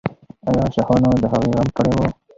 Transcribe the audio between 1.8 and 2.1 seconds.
و؟